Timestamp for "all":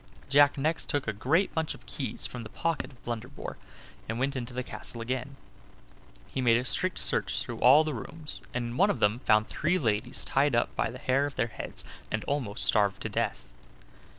7.59-7.83